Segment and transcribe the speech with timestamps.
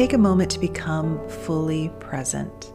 [0.00, 2.72] take a moment to become fully present.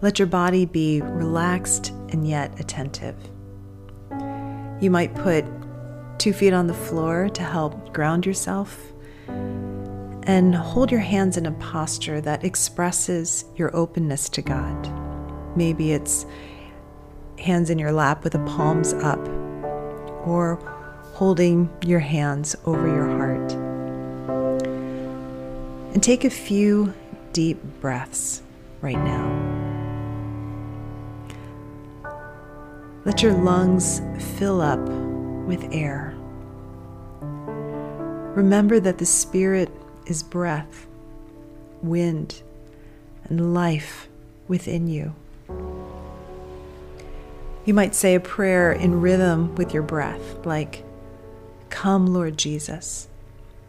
[0.00, 3.14] Let your body be relaxed and yet attentive.
[4.80, 5.44] You might put
[6.16, 8.94] two feet on the floor to help ground yourself
[9.28, 14.90] and hold your hands in a posture that expresses your openness to God.
[15.54, 16.24] Maybe it's
[17.38, 19.20] hands in your lap with the palms up,
[20.26, 20.56] or
[21.12, 23.63] holding your hands over your heart.
[25.94, 26.92] And take a few
[27.32, 28.42] deep breaths
[28.80, 29.54] right now.
[33.04, 34.02] Let your lungs
[34.38, 34.80] fill up
[35.46, 36.14] with air.
[38.34, 39.70] Remember that the Spirit
[40.06, 40.86] is breath,
[41.80, 42.42] wind,
[43.24, 44.08] and life
[44.48, 45.14] within you.
[47.64, 50.84] You might say a prayer in rhythm with your breath, like,
[51.70, 53.06] Come, Lord Jesus,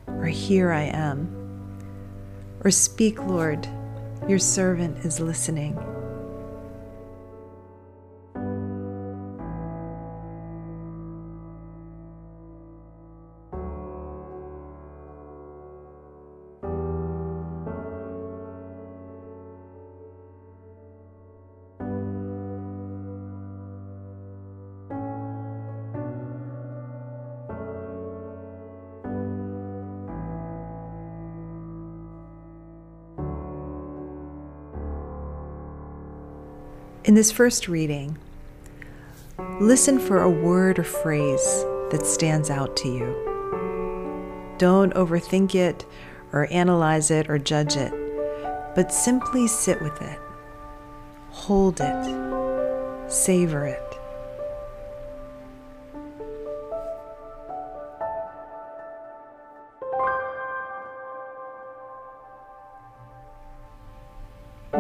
[0.08, 1.45] or Here I am,
[2.66, 3.68] or Speak, Lord,
[4.28, 5.95] your servant is listening.
[37.16, 38.18] In this first reading,
[39.62, 44.56] listen for a word or phrase that stands out to you.
[44.58, 45.86] Don't overthink it
[46.34, 47.94] or analyze it or judge it,
[48.76, 50.20] but simply sit with it,
[51.30, 53.85] hold it, savor it.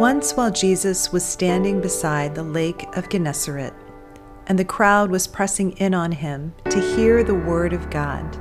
[0.06, 3.74] Once, while Jesus was standing beside the lake of Gennesaret,
[4.46, 8.38] and the crowd was pressing in on him to hear the word of God,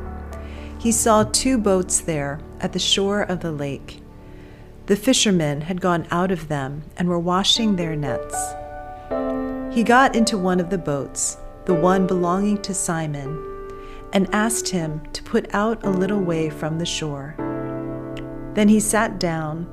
[0.78, 4.02] he saw two boats there at the shore of the lake.
[4.88, 8.36] The fishermen had gone out of them and were washing their nets.
[9.75, 13.42] He got into one of the boats, the one belonging to Simon,
[14.12, 17.34] and asked him to put out a little way from the shore.
[18.52, 19.66] Then he sat down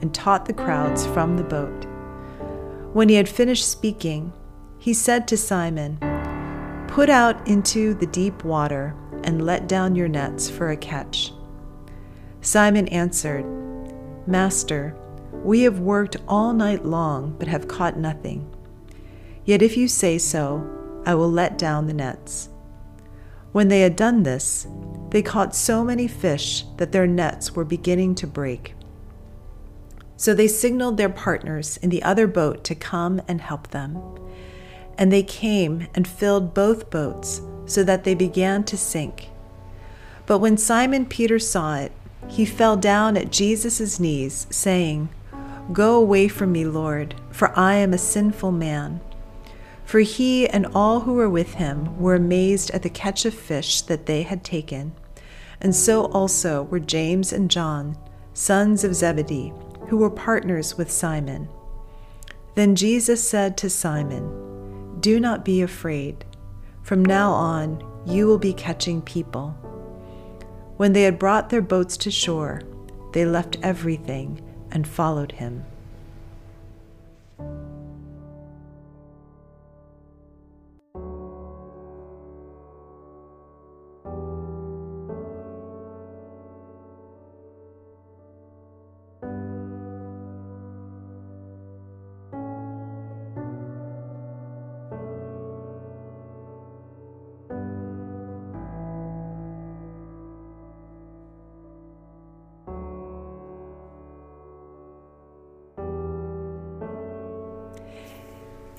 [0.00, 1.86] and taught the crowds from the boat.
[2.92, 4.32] When he had finished speaking,
[4.78, 5.98] he said to Simon,
[6.88, 8.94] Put out into the deep water
[9.24, 11.32] and let down your nets for a catch.
[12.40, 13.44] Simon answered,
[14.26, 14.96] Master,
[15.32, 18.48] we have worked all night long but have caught nothing.
[19.44, 20.68] Yet if you say so,
[21.06, 22.48] I will let down the nets.
[23.52, 24.66] When they had done this,
[25.10, 28.74] they caught so many fish that their nets were beginning to break.
[30.18, 34.02] So they signaled their partners in the other boat to come and help them.
[34.98, 39.28] And they came and filled both boats so that they began to sink.
[40.26, 41.92] But when Simon Peter saw it,
[42.26, 45.08] he fell down at Jesus' knees, saying,
[45.72, 49.00] Go away from me, Lord, for I am a sinful man.
[49.84, 53.82] For he and all who were with him were amazed at the catch of fish
[53.82, 54.94] that they had taken.
[55.60, 57.96] And so also were James and John,
[58.34, 59.52] sons of Zebedee
[59.88, 61.48] who were partners with Simon.
[62.54, 66.24] Then Jesus said to Simon, Do not be afraid.
[66.82, 69.50] From now on, you will be catching people.
[70.76, 72.62] When they had brought their boats to shore,
[73.12, 75.64] they left everything and followed him.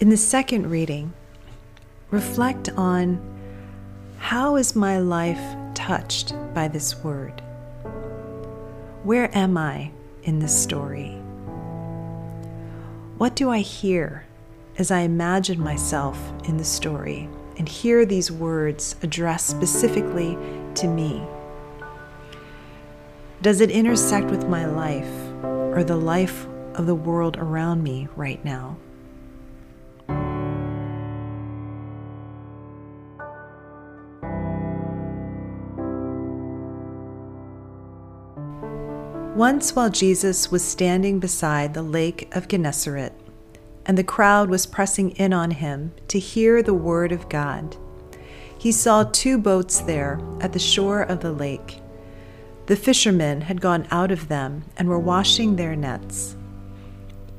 [0.10, 1.14] In the second reading,
[2.10, 3.22] reflect on
[4.18, 7.44] how is my life touched by this word?
[9.04, 9.92] Where am I
[10.24, 11.12] in this story?
[13.20, 14.26] What do I hear
[14.80, 17.30] as I imagine myself in the story
[17.60, 20.36] and hear these words addressed specifically
[20.74, 21.22] to me?
[23.44, 25.14] Does it intersect with my life
[25.44, 28.76] or the life of the world around me right now?
[39.40, 43.14] Once, while Jesus was standing beside the lake of Gennesaret,
[43.86, 47.78] and the crowd was pressing in on him to hear the word of God,
[48.58, 51.80] he saw two boats there at the shore of the lake.
[52.66, 56.36] The fishermen had gone out of them and were washing their nets.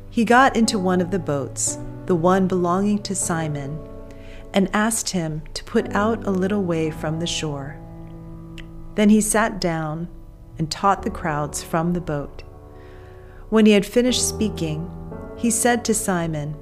[0.09, 1.77] He got into one of the boats,
[2.07, 3.79] the one belonging to Simon,
[4.55, 7.79] and asked him to put out a little way from the shore.
[8.95, 10.09] Then he sat down
[10.61, 12.43] and taught the crowds from the boat.
[13.49, 14.91] When he had finished speaking,
[15.39, 16.55] he said to Simon,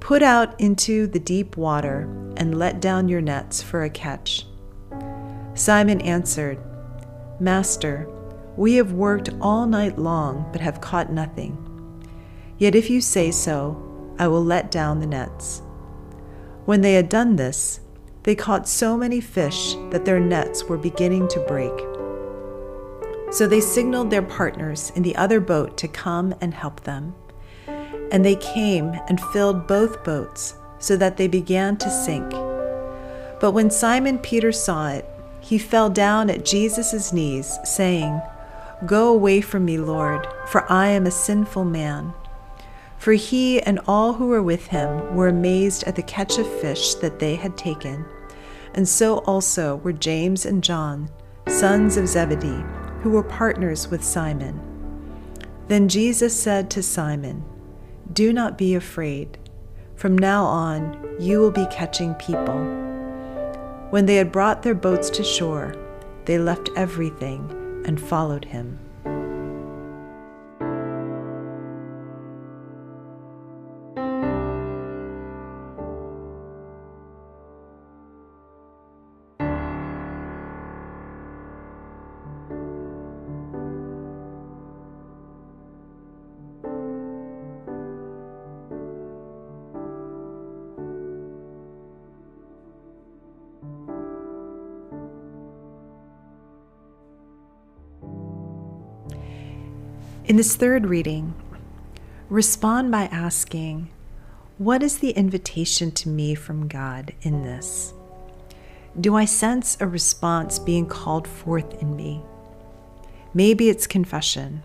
[0.00, 2.02] Put out into the deep water
[2.36, 4.44] and let down your nets for a catch.
[5.54, 6.58] Simon answered,
[7.40, 8.06] Master,
[8.54, 11.56] we have worked all night long, but have caught nothing.
[12.58, 13.82] Yet if you say so,
[14.18, 15.62] I will let down the nets.
[16.66, 17.80] When they had done this,
[18.24, 21.72] they caught so many fish that their nets were beginning to break.
[23.30, 27.14] So they signaled their partners in the other boat to come and help them.
[28.12, 32.30] And they came and filled both boats, so that they began to sink.
[33.40, 35.08] But when Simon Peter saw it,
[35.40, 38.20] he fell down at Jesus' knees, saying,
[38.84, 42.12] Go away from me, Lord, for I am a sinful man.
[42.98, 46.94] For he and all who were with him were amazed at the catch of fish
[46.96, 48.04] that they had taken,
[48.74, 51.10] and so also were James and John,
[51.46, 52.64] sons of Zebedee,
[53.06, 54.60] who were partners with Simon.
[55.68, 57.44] Then Jesus said to Simon,
[58.12, 59.38] Do not be afraid.
[59.94, 62.58] From now on, you will be catching people.
[63.90, 65.76] When they had brought their boats to shore,
[66.24, 68.80] they left everything and followed him.
[100.36, 101.34] In this third reading,
[102.28, 103.88] respond by asking,
[104.58, 107.94] What is the invitation to me from God in this?
[109.00, 112.20] Do I sense a response being called forth in me?
[113.32, 114.62] Maybe it's confession,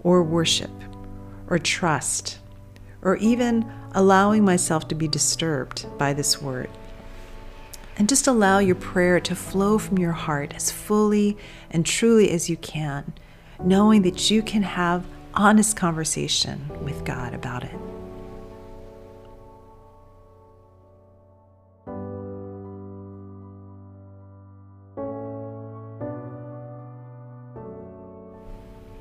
[0.00, 0.72] or worship,
[1.46, 2.40] or trust,
[3.00, 6.68] or even allowing myself to be disturbed by this word.
[7.96, 11.36] And just allow your prayer to flow from your heart as fully
[11.70, 13.12] and truly as you can
[13.64, 15.04] knowing that you can have
[15.34, 17.74] honest conversation with God about it.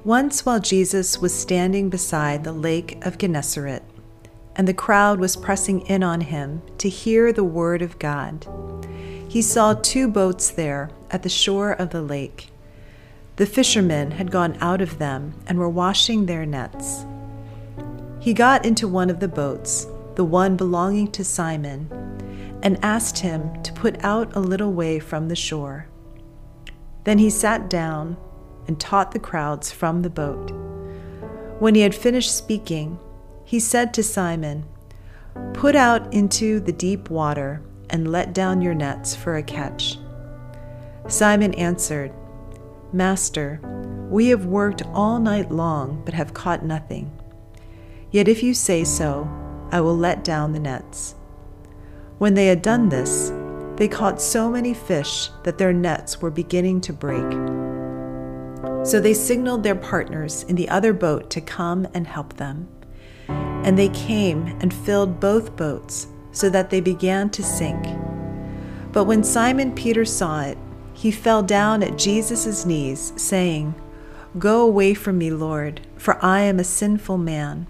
[0.06, 3.84] Once, while Jesus was standing beside the lake of Gennesaret,
[4.56, 8.48] and the crowd was pressing in on him to hear the word of God,
[9.28, 12.50] he saw two boats there at the shore of the lake
[13.40, 17.06] the fishermen had gone out of them and were washing their nets.
[18.20, 21.88] He got into one of the boats, the one belonging to Simon,
[22.62, 25.88] and asked him to put out a little way from the shore.
[27.06, 28.18] Then he sat down
[28.68, 30.52] and taught the crowds from the boat.
[31.60, 33.00] When he had finished speaking,
[33.46, 34.66] he said to Simon,
[35.54, 39.98] Put out into the deep water and let down your nets for a catch.
[41.08, 42.12] Simon answered,
[42.92, 43.60] Master,
[44.10, 47.12] we have worked all night long, but have caught nothing.
[48.10, 49.30] Yet if you say so,
[49.72, 51.14] I will let down the nets.
[52.18, 53.32] When they had done this,
[53.76, 57.32] they caught so many fish that their nets were beginning to break.
[58.86, 62.68] So they signaled their partners in the other boat to come and help them.
[63.28, 67.86] And they came and filled both boats, so that they began to sink.
[68.92, 70.58] But when Simon Peter saw it,
[71.00, 73.74] he fell down at Jesus' knees, saying,
[74.38, 77.68] Go away from me, Lord, for I am a sinful man.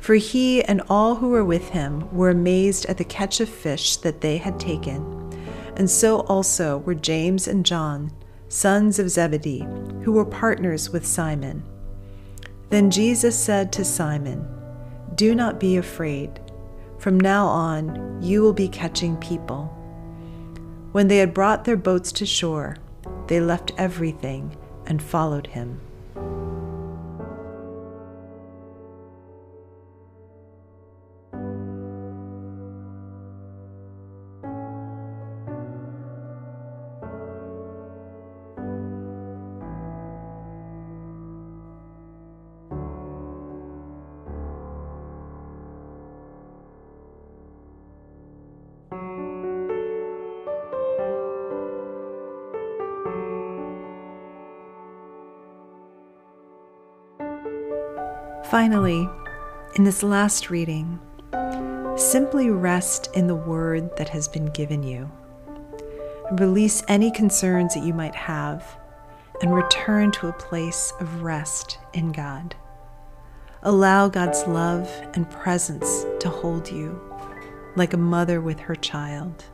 [0.00, 3.98] For he and all who were with him were amazed at the catch of fish
[3.98, 5.30] that they had taken,
[5.76, 8.12] and so also were James and John,
[8.48, 9.66] sons of Zebedee,
[10.02, 11.62] who were partners with Simon.
[12.70, 14.48] Then Jesus said to Simon,
[15.16, 16.40] Do not be afraid.
[16.98, 19.77] From now on, you will be catching people.
[20.92, 22.76] When they had brought their boats to shore,
[23.26, 25.80] they left everything and followed him.
[58.50, 59.06] Finally,
[59.74, 60.98] in this last reading,
[61.96, 65.10] simply rest in the word that has been given you.
[66.32, 68.78] Release any concerns that you might have
[69.42, 72.56] and return to a place of rest in God.
[73.62, 76.98] Allow God's love and presence to hold you
[77.76, 79.44] like a mother with her child.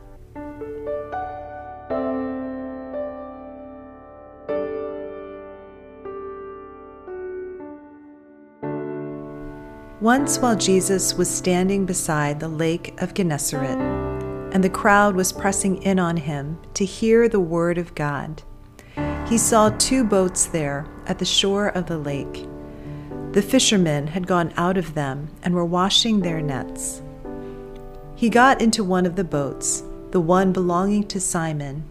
[10.05, 13.79] Once, while Jesus was standing beside the lake of Gennesaret,
[14.53, 18.43] and the crowd was pressing in on him to hear the word of God,
[19.27, 22.45] he saw two boats there at the shore of the lake.
[23.31, 27.01] The fishermen had gone out of them and were washing their nets.
[28.15, 29.81] He got into one of the boats,
[30.11, 31.83] the one belonging to Simon,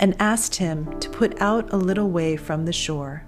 [0.00, 3.24] and asked him to put out a little way from the shore.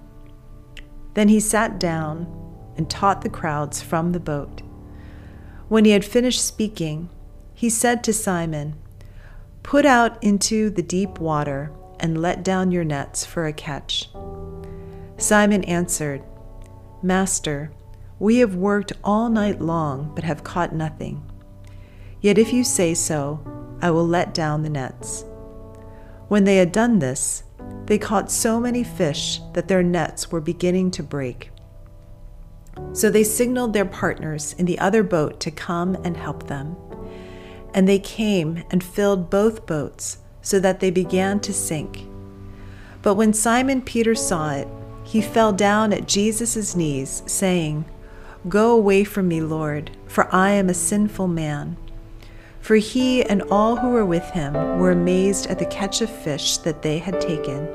[1.13, 2.38] Then he sat down
[2.79, 4.61] and taught the crowds from the boat.
[5.67, 7.09] When he had finished speaking,
[7.53, 8.75] he said to Simon,
[9.63, 14.09] Put out into the deep water and let down your nets for a catch.
[15.17, 16.23] Simon answered,
[17.03, 17.73] Master,
[18.17, 21.21] we have worked all night long, but have caught nothing.
[22.21, 23.41] Yet if you say so,
[23.81, 25.25] I will let down the nets.
[26.29, 27.43] When they had done this,
[27.87, 31.51] they caught so many fish that their nets were beginning to break.
[32.93, 36.75] So they signaled their partners in the other boat to come and help them.
[37.73, 42.07] And they came and filled both boats so that they began to sink.
[43.01, 44.67] But when Simon Peter saw it,
[45.03, 47.85] he fell down at Jesus' knees, saying,
[48.47, 51.77] Go away from me, Lord, for I am a sinful man.
[52.61, 56.57] For he and all who were with him were amazed at the catch of fish
[56.57, 57.67] that they had taken,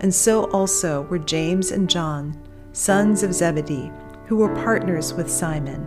[0.00, 2.40] and so also were James and John,
[2.72, 3.92] sons of Zebedee,
[4.32, 5.86] who were partners with Simon.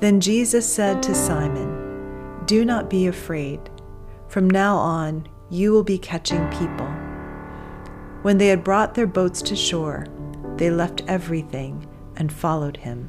[0.00, 3.60] Then Jesus said to Simon, Do not be afraid.
[4.26, 6.88] From now on, you will be catching people.
[8.22, 10.08] When they had brought their boats to shore,
[10.56, 13.08] they left everything and followed him.